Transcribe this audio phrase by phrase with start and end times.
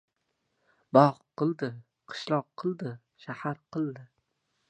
[0.97, 1.69] Bog‘ qildi,
[2.13, 2.93] qishloq qildi,
[3.27, 4.09] shahar qildi.